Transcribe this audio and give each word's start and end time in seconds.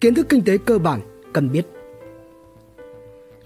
Kiến 0.00 0.14
thức 0.14 0.26
kinh 0.28 0.44
tế 0.44 0.58
cơ 0.58 0.78
bản 0.78 1.00
cần 1.32 1.52
biết. 1.52 1.66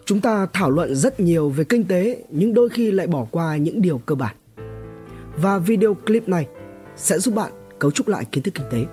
Chúng 0.05 0.21
ta 0.21 0.47
thảo 0.53 0.71
luận 0.71 0.95
rất 0.95 1.21
nhiều 1.21 1.49
về 1.49 1.65
kinh 1.65 1.85
tế 1.85 2.25
nhưng 2.31 2.55
đôi 2.55 2.69
khi 2.69 2.91
lại 2.91 3.07
bỏ 3.07 3.27
qua 3.31 3.57
những 3.57 3.83
điều 3.83 3.99
cơ 3.99 4.15
bản. 4.15 4.37
Và 5.37 5.59
video 5.59 5.95
clip 5.95 6.29
này 6.29 6.47
sẽ 6.97 7.19
giúp 7.19 7.35
bạn 7.35 7.53
cấu 7.79 7.91
trúc 7.91 8.09
lại 8.09 8.25
kiến 8.33 8.43
thức 8.43 8.55
kinh 8.55 8.67
tế. 8.71 8.87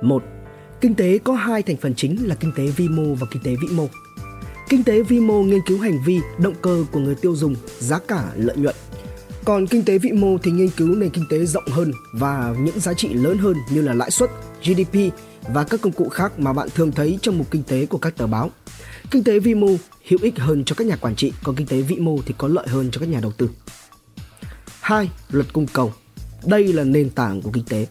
Một, 0.00 0.22
Kinh 0.80 0.94
tế 0.94 1.18
có 1.18 1.32
hai 1.32 1.62
thành 1.62 1.76
phần 1.76 1.94
chính 1.94 2.28
là 2.28 2.34
kinh 2.34 2.52
tế 2.56 2.66
vi 2.66 2.88
mô 2.88 3.14
và 3.14 3.26
kinh 3.30 3.42
tế 3.42 3.50
vĩ 3.50 3.76
mô. 3.76 3.86
Kinh 4.68 4.84
tế 4.84 5.02
vi 5.02 5.20
mô 5.20 5.42
nghiên 5.42 5.60
cứu 5.66 5.78
hành 5.78 5.98
vi, 6.06 6.20
động 6.38 6.54
cơ 6.62 6.84
của 6.92 7.00
người 7.00 7.14
tiêu 7.14 7.36
dùng, 7.36 7.54
giá 7.78 7.98
cả, 7.98 8.32
lợi 8.34 8.56
nhuận. 8.56 8.74
Còn 9.44 9.66
kinh 9.66 9.84
tế 9.84 9.98
vĩ 9.98 10.12
mô 10.12 10.38
thì 10.38 10.50
nghiên 10.50 10.68
cứu 10.76 10.94
nền 10.94 11.10
kinh 11.10 11.24
tế 11.30 11.44
rộng 11.44 11.68
hơn 11.70 11.92
và 12.12 12.54
những 12.58 12.80
giá 12.80 12.94
trị 12.94 13.14
lớn 13.14 13.38
hơn 13.38 13.56
như 13.70 13.82
là 13.82 13.94
lãi 13.94 14.10
suất, 14.10 14.30
GDP 14.62 15.12
và 15.48 15.64
các 15.64 15.80
công 15.80 15.92
cụ 15.92 16.08
khác 16.08 16.38
mà 16.38 16.52
bạn 16.52 16.68
thường 16.74 16.92
thấy 16.92 17.18
trong 17.22 17.38
mục 17.38 17.50
kinh 17.50 17.62
tế 17.62 17.86
của 17.86 17.98
các 17.98 18.16
tờ 18.16 18.26
báo. 18.26 18.50
Kinh 19.10 19.24
tế 19.24 19.38
vi 19.38 19.54
mô 19.54 19.68
hữu 20.08 20.18
ích 20.22 20.38
hơn 20.38 20.64
cho 20.64 20.74
các 20.74 20.86
nhà 20.86 20.96
quản 20.96 21.16
trị, 21.16 21.32
còn 21.42 21.56
kinh 21.56 21.66
tế 21.66 21.80
vĩ 21.80 21.96
mô 21.96 22.18
thì 22.26 22.34
có 22.38 22.48
lợi 22.48 22.66
hơn 22.68 22.90
cho 22.92 23.00
các 23.00 23.08
nhà 23.08 23.20
đầu 23.20 23.32
tư. 23.32 23.50
2. 24.80 25.10
Luật 25.30 25.52
cung 25.52 25.66
cầu. 25.72 25.92
Đây 26.44 26.72
là 26.72 26.84
nền 26.84 27.10
tảng 27.10 27.42
của 27.42 27.50
kinh 27.52 27.64
tế. 27.64 27.86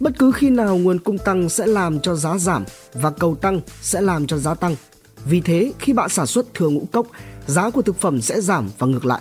Bất 0.00 0.18
cứ 0.18 0.32
khi 0.32 0.50
nào 0.50 0.78
nguồn 0.78 0.98
cung 0.98 1.18
tăng 1.18 1.48
sẽ 1.48 1.66
làm 1.66 2.00
cho 2.00 2.14
giá 2.14 2.38
giảm 2.38 2.64
và 2.94 3.10
cầu 3.10 3.34
tăng 3.34 3.60
sẽ 3.82 4.00
làm 4.00 4.26
cho 4.26 4.38
giá 4.38 4.54
tăng. 4.54 4.76
Vì 5.24 5.40
thế, 5.40 5.72
khi 5.78 5.92
bạn 5.92 6.08
sản 6.08 6.26
xuất 6.26 6.54
thừa 6.54 6.68
ngũ 6.68 6.86
cốc, 6.92 7.06
giá 7.46 7.70
của 7.70 7.82
thực 7.82 8.00
phẩm 8.00 8.20
sẽ 8.20 8.40
giảm 8.40 8.70
và 8.78 8.86
ngược 8.86 9.04
lại. 9.04 9.20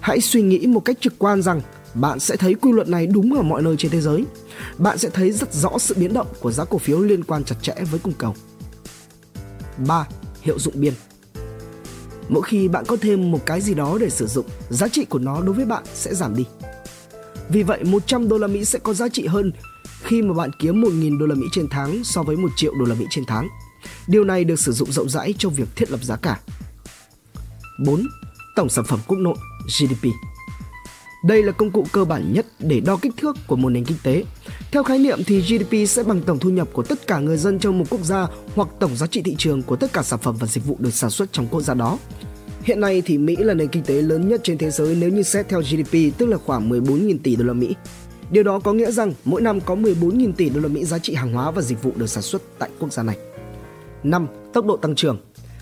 Hãy 0.00 0.20
suy 0.20 0.42
nghĩ 0.42 0.66
một 0.66 0.80
cách 0.80 0.96
trực 1.00 1.14
quan 1.18 1.42
rằng 1.42 1.60
bạn 1.94 2.20
sẽ 2.20 2.36
thấy 2.36 2.54
quy 2.54 2.72
luật 2.72 2.88
này 2.88 3.06
đúng 3.06 3.34
ở 3.34 3.42
mọi 3.42 3.62
nơi 3.62 3.76
trên 3.78 3.90
thế 3.90 4.00
giới. 4.00 4.24
Bạn 4.78 4.98
sẽ 4.98 5.10
thấy 5.10 5.32
rất 5.32 5.54
rõ 5.54 5.78
sự 5.78 5.94
biến 5.98 6.14
động 6.14 6.26
của 6.40 6.52
giá 6.52 6.64
cổ 6.64 6.78
phiếu 6.78 7.00
liên 7.00 7.24
quan 7.24 7.44
chặt 7.44 7.56
chẽ 7.62 7.74
với 7.90 8.00
cung 8.00 8.14
cầu. 8.18 8.34
3. 9.86 10.06
Hiệu 10.42 10.58
dụng 10.58 10.74
biên 10.76 10.94
Mỗi 12.28 12.42
khi 12.42 12.68
bạn 12.68 12.84
có 12.88 12.96
thêm 13.00 13.30
một 13.30 13.46
cái 13.46 13.60
gì 13.60 13.74
đó 13.74 13.98
để 14.00 14.10
sử 14.10 14.26
dụng, 14.26 14.46
giá 14.70 14.88
trị 14.88 15.04
của 15.04 15.18
nó 15.18 15.40
đối 15.40 15.54
với 15.54 15.64
bạn 15.64 15.84
sẽ 15.94 16.14
giảm 16.14 16.36
đi. 16.36 16.44
Vì 17.48 17.62
vậy, 17.62 17.84
100 17.84 18.28
đô 18.28 18.38
la 18.38 18.46
Mỹ 18.46 18.64
sẽ 18.64 18.78
có 18.78 18.94
giá 18.94 19.08
trị 19.08 19.26
hơn 19.26 19.52
khi 20.02 20.22
mà 20.22 20.34
bạn 20.34 20.50
kiếm 20.58 20.82
1.000 20.82 21.18
đô 21.18 21.26
la 21.26 21.34
Mỹ 21.34 21.46
trên 21.52 21.68
tháng 21.70 22.04
so 22.04 22.22
với 22.22 22.36
1 22.36 22.48
triệu 22.56 22.74
đô 22.74 22.84
la 22.84 22.94
Mỹ 22.94 23.06
trên 23.10 23.24
tháng. 23.26 23.48
Điều 24.08 24.24
này 24.24 24.44
được 24.44 24.60
sử 24.60 24.72
dụng 24.72 24.92
rộng 24.92 25.08
rãi 25.08 25.34
trong 25.38 25.54
việc 25.54 25.68
thiết 25.76 25.90
lập 25.90 26.04
giá 26.04 26.16
cả. 26.16 26.40
4. 27.86 28.06
Tổng 28.56 28.68
sản 28.68 28.84
phẩm 28.84 29.00
quốc 29.06 29.18
nội 29.18 29.36
GDP 29.66 30.08
đây 31.22 31.42
là 31.42 31.52
công 31.52 31.70
cụ 31.70 31.86
cơ 31.92 32.04
bản 32.04 32.32
nhất 32.32 32.46
để 32.58 32.80
đo 32.80 32.96
kích 32.96 33.12
thước 33.16 33.36
của 33.46 33.56
một 33.56 33.68
nền 33.68 33.84
kinh 33.84 33.98
tế. 34.02 34.24
Theo 34.72 34.82
khái 34.82 34.98
niệm 34.98 35.24
thì 35.26 35.40
GDP 35.40 35.88
sẽ 35.88 36.02
bằng 36.02 36.22
tổng 36.22 36.38
thu 36.38 36.50
nhập 36.50 36.68
của 36.72 36.82
tất 36.82 37.06
cả 37.06 37.18
người 37.18 37.36
dân 37.36 37.58
trong 37.58 37.78
một 37.78 37.84
quốc 37.90 38.04
gia 38.04 38.26
hoặc 38.54 38.68
tổng 38.78 38.96
giá 38.96 39.06
trị 39.06 39.22
thị 39.22 39.34
trường 39.38 39.62
của 39.62 39.76
tất 39.76 39.92
cả 39.92 40.02
sản 40.02 40.18
phẩm 40.22 40.36
và 40.40 40.46
dịch 40.46 40.64
vụ 40.64 40.76
được 40.78 40.94
sản 40.94 41.10
xuất 41.10 41.32
trong 41.32 41.46
quốc 41.50 41.60
gia 41.60 41.74
đó. 41.74 41.98
Hiện 42.62 42.80
nay 42.80 43.02
thì 43.06 43.18
Mỹ 43.18 43.36
là 43.36 43.54
nền 43.54 43.68
kinh 43.68 43.82
tế 43.82 44.02
lớn 44.02 44.28
nhất 44.28 44.40
trên 44.44 44.58
thế 44.58 44.70
giới 44.70 44.96
nếu 45.00 45.10
như 45.10 45.22
xét 45.22 45.48
theo 45.48 45.60
GDP, 45.60 46.18
tức 46.18 46.26
là 46.26 46.36
khoảng 46.36 46.70
14.000 46.70 47.18
tỷ 47.22 47.36
đô 47.36 47.44
la 47.44 47.52
Mỹ. 47.52 47.74
Điều 48.30 48.42
đó 48.42 48.58
có 48.58 48.72
nghĩa 48.72 48.90
rằng 48.90 49.12
mỗi 49.24 49.40
năm 49.40 49.60
có 49.60 49.74
14.000 49.74 50.32
tỷ 50.32 50.48
đô 50.50 50.60
la 50.60 50.68
Mỹ 50.68 50.84
giá 50.84 50.98
trị 50.98 51.14
hàng 51.14 51.32
hóa 51.32 51.50
và 51.50 51.62
dịch 51.62 51.82
vụ 51.82 51.92
được 51.96 52.06
sản 52.06 52.22
xuất 52.22 52.42
tại 52.58 52.70
quốc 52.78 52.92
gia 52.92 53.02
này. 53.02 53.16
5. 54.02 54.26
Tốc 54.52 54.66
độ 54.66 54.76
tăng 54.76 54.94
trưởng. 54.94 55.18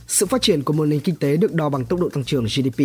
Sự 0.06 0.26
phát 0.26 0.42
triển 0.42 0.62
của 0.62 0.72
một 0.72 0.86
nền 0.86 1.00
kinh 1.00 1.16
tế 1.16 1.36
được 1.36 1.52
đo 1.54 1.68
bằng 1.68 1.84
tốc 1.84 2.00
độ 2.00 2.08
tăng 2.08 2.24
trưởng 2.24 2.44
GDP. 2.44 2.80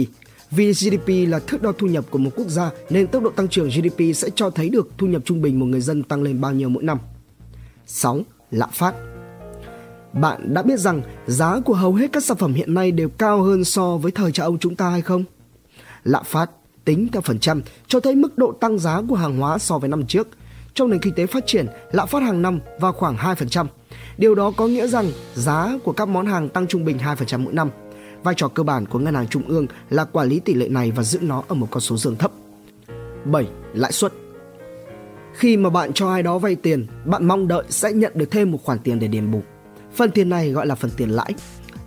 Vì 0.56 0.73
GDP 0.73 1.08
là 1.08 1.40
thước 1.40 1.62
đo 1.62 1.72
thu 1.72 1.88
nhập 1.88 2.06
của 2.09 2.18
một 2.18 2.30
quốc 2.36 2.48
gia 2.48 2.72
nên 2.90 3.08
tốc 3.08 3.23
độ 3.23 3.30
tăng 3.30 3.48
trưởng 3.48 3.70
GDP 3.70 4.16
sẽ 4.16 4.30
cho 4.36 4.50
thấy 4.50 4.70
được 4.70 4.90
thu 4.98 5.08
nhập 5.08 5.22
trung 5.26 5.42
bình 5.42 5.60
một 5.60 5.66
người 5.66 5.82
dân 5.82 6.04
tăng 6.04 6.23
lên 6.23 6.42
bao 6.42 6.52
nhiêu 6.52 6.70
mỗi 6.70 6.84
năm. 6.84 6.98
6. 7.86 8.22
Lạm 8.52 8.70
phát 8.72 8.95
Bạn 10.14 10.54
đã 10.54 10.62
biết 10.62 10.80
rằng 10.80 11.02
giá 11.28 11.60
của 11.66 11.73
hầu 11.73 11.94
hết 11.94 12.12
các 12.12 12.23
sản 12.23 12.38
phẩm 12.38 12.54
hiện 12.54 12.73
nay 12.73 12.92
đều 12.92 13.10
cao 13.10 13.42
hơn 13.42 13.64
so 13.64 13.98
với 13.98 14.12
thời 14.12 14.32
cha 14.32 14.44
ông 14.44 14.60
chúng 14.60 14.76
ta 14.76 14.90
hay 14.90 15.02
không? 15.02 15.23
Lạm 16.04 16.23
phát 16.23 16.52
tính 16.86 17.08
theo 17.14 17.22
phần 17.22 17.39
trăm 17.39 17.61
cho 17.88 18.00
thấy 18.00 18.16
mức 18.16 18.38
độ 18.38 18.52
tăng 18.52 18.80
giá 18.80 19.02
của 19.10 19.16
hàng 19.16 19.38
hóa 19.38 19.58
so 19.58 19.77
với 19.77 19.89
năm 19.89 20.06
trước. 20.06 20.27
Trong 20.73 20.89
nền 20.89 21.00
kinh 21.00 21.14
tế 21.14 21.26
phát 21.26 21.48
triển, 21.48 21.66
lạm 21.92 22.08
phát 22.08 22.23
hàng 22.23 22.42
năm 22.42 22.60
vào 22.80 22.94
khoảng 22.94 23.16
2%. 23.16 23.66
Điều 24.17 24.36
đó 24.36 24.52
có 24.58 24.67
nghĩa 24.67 24.88
rằng 24.88 25.11
giá 25.33 25.77
của 25.83 25.92
các 25.92 26.08
món 26.08 26.26
hàng 26.26 26.50
tăng 26.50 26.67
trung 26.67 26.86
bình 26.86 26.98
2% 26.98 27.39
mỗi 27.39 27.54
năm. 27.54 27.70
Vai 28.23 28.36
trò 28.36 28.48
cơ 28.48 28.64
bản 28.64 28.86
của 28.86 29.00
ngân 29.00 29.16
hàng 29.16 29.28
trung 29.28 29.48
ương 29.48 29.67
là 29.89 30.06
quản 30.06 30.28
lý 30.28 30.39
tỷ 30.39 30.54
lệ 30.54 30.67
này 30.70 30.92
và 30.92 31.04
giữ 31.04 31.20
nó 31.22 31.44
ở 31.48 31.56
một 31.56 31.67
con 31.72 31.82
số 31.82 31.98
dương 31.98 32.16
thấp. 32.16 32.32
7. 33.26 33.48
Lãi 33.73 33.92
suất 33.92 34.14
Khi 35.34 35.58
mà 35.58 35.70
bạn 35.70 35.94
cho 35.94 36.10
ai 36.10 36.23
đó 36.23 36.38
vay 36.38 36.56
tiền, 36.56 36.88
bạn 37.06 37.26
mong 37.26 37.48
đợi 37.48 37.64
sẽ 37.70 37.94
nhận 37.94 38.12
được 38.16 38.32
thêm 38.32 38.52
một 38.52 38.60
khoản 38.64 38.80
tiền 38.80 39.00
để 39.00 39.08
đền 39.08 39.32
bù. 39.32 39.42
Phần 39.94 40.12
tiền 40.12 40.30
này 40.30 40.52
gọi 40.52 40.67
là 40.67 40.76
phần 40.76 40.92
tiền 40.98 41.10
lãi. 41.10 41.33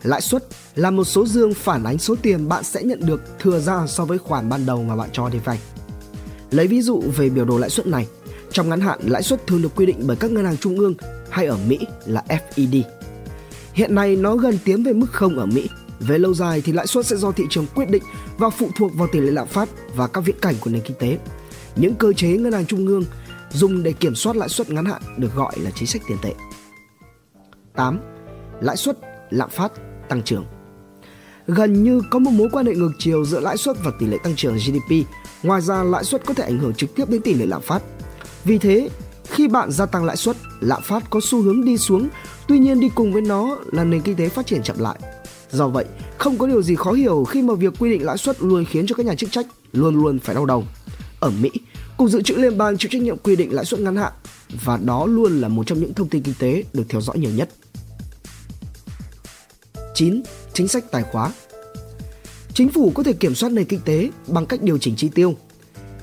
Lãi 0.03 0.21
suất 0.21 0.45
là 0.75 0.91
một 0.91 1.05
số 1.05 1.27
dương 1.27 1.55
phản 1.55 1.85
ánh 1.85 1.99
số 1.99 2.15
tiền 2.23 2.49
bạn 2.49 2.65
sẽ 2.65 2.83
nhận 2.83 3.01
được 3.07 3.23
thừa 3.39 3.59
ra 3.59 3.87
so 3.87 4.05
với 4.05 4.19
khoản 4.19 4.49
ban 4.49 4.67
đầu 4.67 4.83
mà 4.83 4.97
bạn 4.97 5.09
cho 5.13 5.29
đi 5.29 5.39
vay. 5.39 5.61
Lấy 6.51 6.67
ví 6.67 6.83
dụ 6.83 7.03
về 7.17 7.29
biểu 7.29 7.45
đồ 7.45 7.59
lãi 7.59 7.71
suất 7.71 7.87
này, 7.87 8.07
trong 8.53 8.69
ngắn 8.69 8.81
hạn 8.81 8.99
lãi 9.07 9.23
suất 9.23 9.47
thường 9.47 9.63
được 9.63 9.77
quy 9.77 9.87
định 9.87 10.03
bởi 10.07 10.17
các 10.17 10.31
ngân 10.31 10.45
hàng 10.45 10.57
trung 10.57 10.79
ương 10.79 10.95
hay 11.31 11.47
ở 11.47 11.59
Mỹ 11.69 11.79
là 12.07 12.25
Fed. 12.29 12.83
Hiện 13.73 13.95
nay 13.95 14.17
nó 14.17 14.37
gần 14.37 14.59
tiến 14.65 14.83
về 14.83 14.93
mức 14.93 15.07
không 15.13 15.39
ở 15.39 15.47
Mỹ. 15.47 15.69
Về 16.01 16.19
lâu 16.19 16.34
dài 16.34 16.62
thì 16.65 16.73
lãi 16.73 16.87
suất 16.87 17.07
sẽ 17.07 17.17
do 17.17 17.33
thị 17.33 17.45
trường 17.51 17.67
quyết 17.75 17.91
định 17.91 18.03
và 18.39 18.51
phụ 18.51 18.71
thuộc 18.77 18.95
vào 18.95 19.09
tỷ 19.12 19.21
lệ 19.21 19.31
lạm 19.31 19.47
phát 19.47 19.69
và 19.95 20.07
các 20.07 20.21
viễn 20.21 20.37
cảnh 20.41 20.55
của 20.61 20.71
nền 20.71 20.83
kinh 20.83 20.97
tế. 20.99 21.19
Những 21.77 21.95
cơ 21.95 22.12
chế 22.12 22.29
ngân 22.29 22.53
hàng 22.53 22.67
trung 22.67 22.87
ương 22.87 23.05
dùng 23.51 23.83
để 23.83 23.93
kiểm 23.93 24.15
soát 24.15 24.37
lãi 24.37 24.49
suất 24.49 24.71
ngắn 24.71 24.84
hạn 24.84 25.03
được 25.17 25.34
gọi 25.34 25.53
là 25.59 25.71
chính 25.71 25.87
sách 25.87 26.03
tiền 26.09 26.19
tệ. 26.23 26.34
8. 27.75 28.01
Lãi 28.61 28.77
suất, 28.77 28.99
lạm 29.31 29.51
phát, 29.51 29.73
tăng 30.09 30.23
trưởng. 30.23 30.45
Gần 31.47 31.83
như 31.83 32.03
có 32.11 32.19
một 32.19 32.31
mối 32.31 32.49
quan 32.53 32.67
hệ 32.67 32.75
ngược 32.75 32.93
chiều 32.99 33.25
giữa 33.25 33.41
lãi 33.41 33.57
suất 33.57 33.77
và 33.84 33.91
tỷ 33.99 34.07
lệ 34.07 34.19
tăng 34.25 34.37
trưởng 34.37 34.57
GDP. 34.57 35.09
Ngoài 35.43 35.61
ra, 35.61 35.83
lãi 35.83 36.05
suất 36.05 36.27
có 36.27 36.34
thể 36.34 36.45
ảnh 36.45 36.59
hưởng 36.59 36.75
trực 36.75 36.95
tiếp 36.95 37.09
đến 37.09 37.23
tỷ 37.23 37.34
lệ 37.34 37.47
lạm 37.47 37.63
phát. 37.63 37.83
Vì 38.45 38.59
thế, 38.59 38.89
khi 39.25 39.49
bạn 39.49 39.71
gia 39.71 39.87
tăng 39.87 40.05
lãi 40.05 40.17
suất, 40.17 40.37
lạm 40.61 40.83
phát 40.83 41.11
có 41.11 41.21
xu 41.23 41.43
hướng 41.43 41.65
đi 41.65 41.78
xuống, 41.78 42.09
tuy 42.49 42.59
nhiên 42.59 42.81
đi 42.81 42.89
cùng 42.95 43.13
với 43.13 43.23
nó 43.23 43.59
là 43.73 43.84
nền 43.84 44.01
kinh 44.01 44.17
tế 44.17 44.28
phát 44.28 44.47
triển 44.47 44.63
chậm 44.63 44.78
lại. 44.78 44.99
Do 45.56 45.69
vậy, 45.69 45.84
không 46.19 46.39
có 46.39 46.47
điều 46.47 46.62
gì 46.62 46.77
khó 46.77 46.93
hiểu 46.93 47.25
khi 47.25 47.43
mà 47.43 47.55
việc 47.55 47.72
quy 47.78 47.91
định 47.91 48.05
lãi 48.05 48.19
suất 48.19 48.43
luôn 48.43 48.65
khiến 48.65 48.87
cho 48.87 48.94
các 48.94 49.06
nhà 49.06 49.15
chức 49.15 49.33
trách 49.33 49.47
luôn 49.72 49.97
luôn 49.97 50.19
phải 50.19 50.34
đau 50.34 50.47
đầu. 50.47 50.65
Ở 51.21 51.31
Mỹ, 51.41 51.50
Cục 51.97 52.11
Dự 52.11 52.22
trữ 52.22 52.34
Liên 52.34 52.59
bang 52.59 52.78
chịu 52.78 52.89
trách 52.93 53.03
nhiệm 53.03 53.19
quy 53.19 53.37
định 53.37 53.55
lãi 53.55 53.65
suất 53.65 53.81
ngắn 53.81 53.97
hạn 53.97 54.12
và 54.65 54.77
đó 54.84 55.06
luôn 55.06 55.41
là 55.41 55.49
một 55.49 55.66
trong 55.66 55.81
những 55.81 55.95
thông 55.95 56.09
tin 56.09 56.22
kinh 56.22 56.34
tế 56.39 56.65
được 56.72 56.84
theo 56.89 57.00
dõi 57.00 57.19
nhiều 57.19 57.31
nhất. 57.31 57.49
9. 59.95 60.22
Chính 60.53 60.69
sách 60.69 60.84
tài 60.91 61.03
khóa 61.03 61.33
Chính 62.55 62.69
phủ 62.69 62.93
có 62.95 63.03
thể 63.03 63.12
kiểm 63.12 63.34
soát 63.34 63.53
nền 63.53 63.65
kinh 63.65 63.81
tế 63.84 64.11
bằng 64.27 64.47
cách 64.47 64.62
điều 64.62 64.78
chỉnh 64.78 64.97
chi 64.97 65.09
tiêu. 65.09 65.34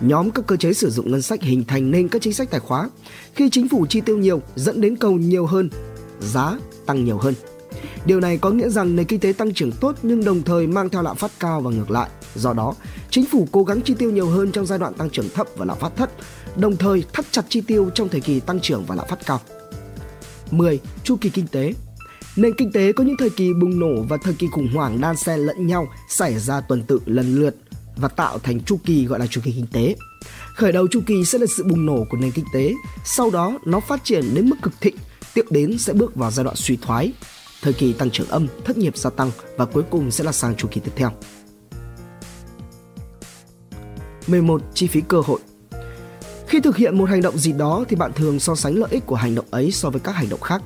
Nhóm 0.02 0.32
các 0.32 0.48
cơ 0.48 0.56
chế 0.56 0.74
sử 0.74 0.90
dụng 0.90 1.12
ngân 1.12 1.22
sách 1.22 1.42
hình 1.42 1.64
thành 1.68 1.92
nên 1.92 2.08
các 2.08 2.22
chính 2.22 2.34
sách 2.34 2.52
tài 2.52 2.60
khóa. 2.60 2.90
Khi 3.36 3.50
chính 3.50 3.70
phủ 3.70 3.86
chi 3.90 4.02
tiêu 4.02 4.18
nhiều 4.18 4.42
dẫn 4.56 4.82
đến 4.82 4.96
cầu 4.96 5.14
nhiều 5.14 5.46
hơn, 5.46 5.70
giá 6.22 6.60
tăng 6.86 7.06
nhiều 7.06 7.18
hơn. 7.18 7.34
Điều 8.06 8.20
này 8.20 8.38
có 8.38 8.50
nghĩa 8.50 8.70
rằng 8.70 8.96
nền 8.96 9.06
kinh 9.06 9.20
tế 9.20 9.34
tăng 9.34 9.54
trưởng 9.54 9.72
tốt 9.72 9.96
nhưng 10.04 10.24
đồng 10.24 10.44
thời 10.44 10.68
mang 10.68 10.90
theo 10.90 11.02
lạm 11.02 11.16
phát 11.16 11.32
cao 11.40 11.62
và 11.62 11.72
ngược 11.72 11.92
lại. 11.92 12.10
Do 12.36 12.54
đó, 12.54 12.76
chính 13.10 13.26
phủ 13.26 13.48
cố 13.52 13.64
gắng 13.64 13.82
chi 13.82 13.94
tiêu 13.98 14.12
nhiều 14.12 14.30
hơn 14.30 14.52
trong 14.52 14.66
giai 14.66 14.80
đoạn 14.80 14.94
tăng 14.94 15.10
trưởng 15.10 15.30
thấp 15.30 15.48
và 15.56 15.66
lạm 15.66 15.80
phát 15.80 15.96
thấp, 15.96 16.10
đồng 16.56 16.78
thời 16.78 17.04
thắt 17.14 17.26
chặt 17.32 17.46
chi 17.50 17.62
tiêu 17.62 17.90
trong 17.94 18.10
thời 18.10 18.22
kỳ 18.22 18.40
tăng 18.40 18.60
trưởng 18.60 18.84
và 18.88 18.96
lạm 18.96 19.08
phát 19.08 19.26
cao. 19.26 19.40
10. 20.52 20.80
Chu 21.04 21.18
kỳ 21.22 21.30
kinh 21.30 21.48
tế 21.48 21.74
Nền 22.36 22.54
kinh 22.58 22.72
tế 22.72 22.92
có 22.92 23.04
những 23.04 23.18
thời 23.18 23.30
kỳ 23.30 23.54
bùng 23.54 23.80
nổ 23.80 24.04
và 24.10 24.18
thời 24.18 24.34
kỳ 24.34 24.48
khủng 24.52 24.68
hoảng 24.74 25.02
đan 25.02 25.16
xen 25.18 25.40
lẫn 25.40 25.68
nhau 25.68 25.88
xảy 26.10 26.40
ra 26.40 26.62
tuần 26.62 26.84
tự 26.84 27.00
lần 27.06 27.36
lượt 27.36 27.56
và 27.96 28.08
tạo 28.08 28.40
thành 28.40 28.60
chu 28.60 28.80
kỳ 28.86 29.06
gọi 29.06 29.20
là 29.20 29.28
chu 29.28 29.42
kỳ 29.44 29.52
kinh 29.52 29.68
tế. 29.68 29.96
Khởi 30.56 30.72
đầu 30.72 30.88
chu 30.92 31.02
kỳ 31.06 31.26
sẽ 31.26 31.38
là 31.38 31.46
sự 31.58 31.64
bùng 31.64 31.86
nổ 31.86 32.06
của 32.10 32.18
nền 32.18 32.32
kinh 32.32 32.46
tế, 32.54 32.74
sau 33.06 33.32
đó 33.32 33.60
nó 33.66 33.80
phát 33.80 34.04
triển 34.04 34.24
đến 34.34 34.50
mức 34.50 34.56
cực 34.62 34.82
thịnh, 34.82 34.96
tiếp 35.34 35.46
đến 35.50 35.78
sẽ 35.78 35.94
bước 35.94 36.16
vào 36.16 36.32
giai 36.32 36.44
đoạn 36.44 36.56
suy 36.56 36.78
thoái, 36.82 37.14
thời 37.64 37.74
kỳ 37.74 37.94
tăng 37.94 38.10
trưởng 38.10 38.28
âm, 38.28 38.48
thất 38.66 38.78
nghiệp 38.78 38.98
gia 38.98 39.10
tăng 39.10 39.32
và 39.58 39.66
cuối 39.66 39.84
cùng 39.90 40.12
sẽ 40.12 40.24
là 40.24 40.32
sang 40.32 40.56
chu 40.56 40.68
kỳ 40.72 40.82
tiếp 40.82 40.92
theo. 40.96 41.12
11. 44.28 44.62
Chi 44.74 44.88
phí 44.88 45.02
cơ 45.02 45.22
hội 45.22 45.40
Khi 46.48 46.60
thực 46.60 46.78
hiện 46.78 46.98
một 46.98 47.10
hành 47.10 47.22
động 47.22 47.38
gì 47.38 47.54
đó 47.54 47.86
thì 47.90 47.96
bạn 47.96 48.12
thường 48.14 48.40
so 48.40 48.56
sánh 48.56 48.76
lợi 48.76 48.90
ích 48.92 49.06
của 49.06 49.16
hành 49.16 49.36
động 49.36 49.46
ấy 49.52 49.72
so 49.72 49.90
với 49.90 50.00
các 50.00 50.12
hành 50.12 50.30
động 50.30 50.42
khác. 50.42 50.62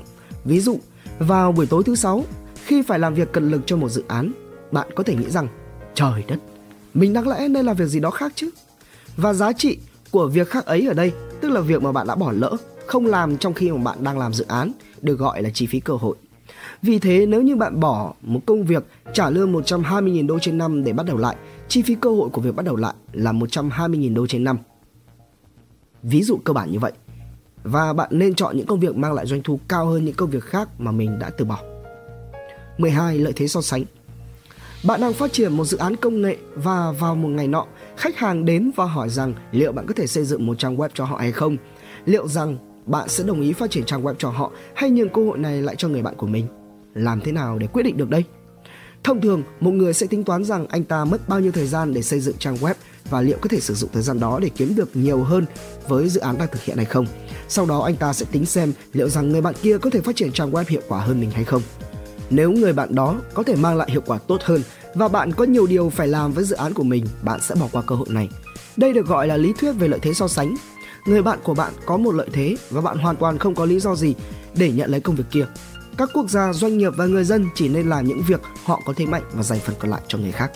Ví 0.45 0.59
dụ, 0.59 0.79
vào 1.19 1.51
buổi 1.51 1.65
tối 1.65 1.83
thứ 1.83 1.95
sáu, 1.95 2.23
khi 2.65 2.81
phải 2.81 2.99
làm 2.99 3.13
việc 3.13 3.31
cật 3.31 3.43
lực 3.43 3.61
cho 3.65 3.77
một 3.77 3.89
dự 3.89 4.03
án, 4.07 4.31
bạn 4.71 4.87
có 4.95 5.03
thể 5.03 5.15
nghĩ 5.15 5.29
rằng 5.29 5.47
trời 5.93 6.23
đất, 6.27 6.37
mình 6.93 7.13
đáng 7.13 7.27
lẽ 7.27 7.47
nên 7.47 7.65
làm 7.65 7.75
việc 7.75 7.87
gì 7.87 7.99
đó 7.99 8.09
khác 8.09 8.31
chứ. 8.35 8.49
Và 9.17 9.33
giá 9.33 9.53
trị 9.53 9.77
của 10.11 10.27
việc 10.27 10.49
khác 10.49 10.65
ấy 10.65 10.87
ở 10.87 10.93
đây, 10.93 11.11
tức 11.41 11.49
là 11.49 11.61
việc 11.61 11.81
mà 11.81 11.91
bạn 11.91 12.07
đã 12.07 12.15
bỏ 12.15 12.31
lỡ, 12.31 12.57
không 12.87 13.05
làm 13.05 13.37
trong 13.37 13.53
khi 13.53 13.71
mà 13.71 13.77
bạn 13.77 14.03
đang 14.03 14.19
làm 14.19 14.33
dự 14.33 14.45
án, 14.47 14.71
được 15.01 15.19
gọi 15.19 15.41
là 15.41 15.49
chi 15.53 15.67
phí 15.67 15.79
cơ 15.79 15.93
hội. 15.93 16.15
Vì 16.81 16.99
thế 16.99 17.25
nếu 17.25 17.41
như 17.41 17.55
bạn 17.55 17.79
bỏ 17.79 18.13
một 18.21 18.39
công 18.45 18.63
việc 18.63 18.85
trả 19.13 19.29
lương 19.29 19.53
120.000 19.53 20.27
đô 20.27 20.39
trên 20.39 20.57
năm 20.57 20.83
để 20.83 20.93
bắt 20.93 21.05
đầu 21.05 21.17
lại, 21.17 21.35
chi 21.67 21.81
phí 21.81 21.95
cơ 21.95 22.09
hội 22.09 22.29
của 22.29 22.41
việc 22.41 22.55
bắt 22.55 22.65
đầu 22.65 22.75
lại 22.75 22.93
là 23.13 23.31
120.000 23.31 24.13
đô 24.13 24.27
trên 24.27 24.43
năm. 24.43 24.57
Ví 26.03 26.23
dụ 26.23 26.37
cơ 26.43 26.53
bản 26.53 26.71
như 26.71 26.79
vậy. 26.79 26.91
và 27.63 27.93
bạn 27.93 28.09
nên 28.11 28.35
chọn 28.35 28.57
những 28.57 28.65
công 28.65 28.79
việc 28.79 28.97
mang 28.97 29.13
lại 29.13 29.25
doanh 29.25 29.41
thu 29.43 29.59
cao 29.67 29.85
hơn 29.85 30.05
những 30.05 30.15
công 30.15 30.29
việc 30.29 30.43
khác 30.43 30.69
mà 30.77 30.91
mình 30.91 31.19
đã 31.19 31.29
từ 31.29 31.45
bỏ. 31.45 31.59
12. 32.77 33.17
Lợi 33.17 33.33
thế 33.35 33.47
so 33.47 33.61
sánh 33.61 33.83
bạn 34.87 35.01
đang 35.01 35.13
phát 35.13 35.33
triển 35.33 35.53
một 35.53 35.65
dự 35.65 35.77
án 35.77 35.95
công 35.95 36.21
nghệ 36.21 36.37
và 36.55 36.91
vào 36.91 37.15
một 37.15 37.29
ngày 37.29 37.47
nọ, 37.47 37.65
khách 37.97 38.17
hàng 38.17 38.45
đến 38.45 38.71
và 38.75 38.85
hỏi 38.85 39.09
rằng 39.09 39.33
liệu 39.51 39.71
bạn 39.71 39.85
có 39.87 39.93
thể 39.93 40.07
xây 40.07 40.25
dựng 40.25 40.45
một 40.45 40.59
trang 40.59 40.77
web 40.77 40.89
cho 40.93 41.05
họ 41.05 41.17
hay 41.17 41.31
không? 41.31 41.57
Liệu 42.05 42.27
rằng 42.27 42.57
bạn 42.87 43.09
sẽ 43.09 43.23
đồng 43.23 43.41
ý 43.41 43.53
phát 43.53 43.71
triển 43.71 43.85
trang 43.85 44.03
web 44.03 44.13
cho 44.17 44.29
họ 44.29 44.51
hay 44.75 44.89
nhường 44.89 45.09
cơ 45.09 45.25
hội 45.25 45.37
này 45.37 45.61
lại 45.61 45.75
cho 45.75 45.87
người 45.87 46.01
bạn 46.01 46.15
của 46.17 46.27
mình? 46.27 46.47
Làm 46.93 47.21
thế 47.21 47.31
nào 47.31 47.57
để 47.59 47.67
quyết 47.67 47.83
định 47.83 47.97
được 47.97 48.09
đây? 48.09 48.23
Thông 49.03 49.21
thường, 49.21 49.43
một 49.59 49.71
người 49.71 49.93
sẽ 49.93 50.07
tính 50.07 50.23
toán 50.23 50.43
rằng 50.43 50.67
anh 50.67 50.83
ta 50.83 51.05
mất 51.05 51.29
bao 51.29 51.39
nhiêu 51.39 51.51
thời 51.51 51.67
gian 51.67 51.93
để 51.93 52.01
xây 52.01 52.19
dựng 52.19 52.37
trang 52.39 52.55
web 52.55 52.73
và 53.09 53.21
liệu 53.21 53.37
có 53.41 53.49
thể 53.49 53.59
sử 53.59 53.73
dụng 53.73 53.89
thời 53.93 54.03
gian 54.03 54.19
đó 54.19 54.39
để 54.41 54.49
kiếm 54.49 54.75
được 54.75 54.95
nhiều 54.95 55.23
hơn 55.23 55.45
với 55.87 56.09
dự 56.09 56.19
án 56.19 56.37
đang 56.37 56.47
thực 56.51 56.63
hiện 56.63 56.77
hay 56.77 56.85
không. 56.85 57.05
Sau 57.47 57.65
đó 57.65 57.79
anh 57.79 57.95
ta 57.95 58.13
sẽ 58.13 58.25
tính 58.31 58.45
xem 58.45 58.73
liệu 58.93 59.09
rằng 59.09 59.29
người 59.29 59.41
bạn 59.41 59.53
kia 59.61 59.77
có 59.77 59.89
thể 59.89 60.01
phát 60.01 60.15
triển 60.15 60.31
trang 60.31 60.51
web 60.51 60.63
hiệu 60.67 60.81
quả 60.87 60.99
hơn 60.99 61.19
mình 61.19 61.31
hay 61.31 61.43
không. 61.43 61.61
Nếu 62.29 62.51
người 62.51 62.73
bạn 62.73 62.95
đó 62.95 63.21
có 63.33 63.43
thể 63.43 63.55
mang 63.55 63.77
lại 63.77 63.91
hiệu 63.91 64.01
quả 64.05 64.17
tốt 64.17 64.41
hơn 64.43 64.61
và 64.95 65.07
bạn 65.07 65.31
có 65.31 65.43
nhiều 65.43 65.67
điều 65.67 65.89
phải 65.89 66.07
làm 66.07 66.31
với 66.31 66.43
dự 66.43 66.55
án 66.55 66.73
của 66.73 66.83
mình, 66.83 67.05
bạn 67.21 67.39
sẽ 67.41 67.55
bỏ 67.55 67.67
qua 67.71 67.81
cơ 67.81 67.95
hội 67.95 68.07
này. 68.09 68.29
Đây 68.77 68.93
được 68.93 69.07
gọi 69.07 69.27
là 69.27 69.37
lý 69.37 69.53
thuyết 69.53 69.71
về 69.71 69.87
lợi 69.87 69.99
thế 70.03 70.13
so 70.13 70.27
sánh. 70.27 70.55
Người 71.07 71.21
bạn 71.21 71.39
của 71.43 71.53
bạn 71.53 71.73
có 71.85 71.97
một 71.97 72.11
lợi 72.11 72.27
thế 72.33 72.55
và 72.69 72.81
bạn 72.81 72.97
hoàn 72.97 73.15
toàn 73.15 73.37
không 73.37 73.55
có 73.55 73.65
lý 73.65 73.79
do 73.79 73.95
gì 73.95 74.15
để 74.55 74.71
nhận 74.71 74.91
lấy 74.91 75.01
công 75.01 75.15
việc 75.15 75.23
kia. 75.31 75.45
Các 75.97 76.09
quốc 76.13 76.29
gia, 76.29 76.53
doanh 76.53 76.77
nghiệp 76.77 76.93
và 76.97 77.05
người 77.05 77.23
dân 77.23 77.45
chỉ 77.55 77.69
nên 77.69 77.89
làm 77.89 78.05
những 78.05 78.21
việc 78.27 78.41
họ 78.65 78.81
có 78.85 78.93
thế 78.95 79.05
mạnh 79.05 79.23
và 79.33 79.43
dành 79.43 79.59
phần 79.59 79.75
còn 79.79 79.91
lại 79.91 80.01
cho 80.07 80.17
người 80.17 80.31
khác. 80.31 80.51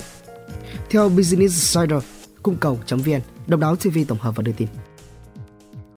Theo 0.90 1.10
Business 1.10 1.76
Insider, 1.76 2.04
cung 2.44 2.56
cầu.vn, 2.56 3.22
độc 3.48 3.60
đáo 3.60 3.76
TV 3.76 3.98
tổng 4.08 4.18
hợp 4.22 4.36
và 4.36 4.44
đưa 4.44 4.52
tin. 4.52 4.68